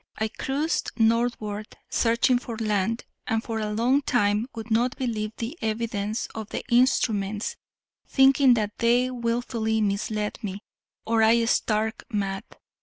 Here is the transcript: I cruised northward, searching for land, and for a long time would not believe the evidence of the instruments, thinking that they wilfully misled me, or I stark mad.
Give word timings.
I 0.17 0.29
cruised 0.29 0.89
northward, 0.97 1.77
searching 1.87 2.39
for 2.39 2.57
land, 2.57 3.05
and 3.27 3.43
for 3.43 3.59
a 3.59 3.69
long 3.71 4.01
time 4.01 4.47
would 4.55 4.71
not 4.71 4.97
believe 4.97 5.31
the 5.37 5.55
evidence 5.61 6.25
of 6.33 6.49
the 6.49 6.65
instruments, 6.69 7.55
thinking 8.07 8.55
that 8.55 8.79
they 8.79 9.11
wilfully 9.11 9.79
misled 9.79 10.39
me, 10.43 10.63
or 11.05 11.21
I 11.21 11.45
stark 11.45 12.03
mad. 12.09 12.43